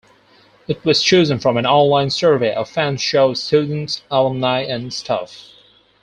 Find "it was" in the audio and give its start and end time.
0.67-1.03